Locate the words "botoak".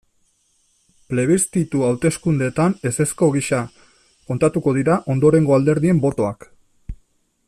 6.07-6.53